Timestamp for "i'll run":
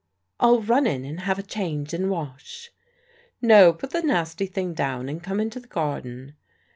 0.39-0.87